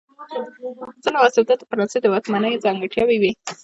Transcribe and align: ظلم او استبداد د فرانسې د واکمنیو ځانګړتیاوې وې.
ظلم 1.03 1.15
او 1.19 1.27
استبداد 1.29 1.57
د 1.59 1.63
فرانسې 1.71 1.97
د 2.01 2.05
واکمنیو 2.13 2.61
ځانګړتیاوې 2.65 3.17
وې. 3.19 3.31